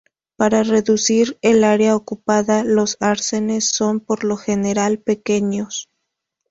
Para 0.35 0.63
reducir 0.63 1.37
el 1.43 1.63
área 1.63 1.95
ocupada, 1.95 2.63
los 2.63 2.97
arcenes 3.01 3.69
son, 3.69 3.99
por 3.99 4.23
lo 4.23 4.35
general, 4.35 4.97
pequeños. 4.97 5.91